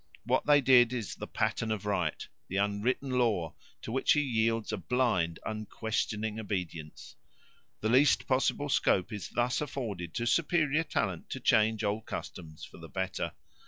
What 0.23 0.47
they 0.47 0.61
did 0.61 0.93
is 0.93 1.13
the 1.13 1.27
pattern 1.27 1.69
of 1.71 1.85
right, 1.85 2.27
the 2.47 2.55
unwritten 2.57 3.11
law 3.11 3.53
to 3.83 3.91
which 3.91 4.13
he 4.13 4.21
yields 4.21 4.73
a 4.73 4.77
blind 4.77 5.37
unquestioning 5.45 6.39
obedience. 6.39 7.15
The 7.81 7.89
least 7.89 8.25
possible 8.25 8.67
scope 8.67 9.13
is 9.13 9.29
thus 9.29 9.61
afforded 9.61 10.15
to 10.15 10.25
superior 10.25 10.83
talent 10.83 11.29
to 11.29 11.39
change 11.39 11.83
old 11.83 12.07
customs 12.07 12.65
for 12.65 12.79
the 12.79 12.89
better. 12.89 13.33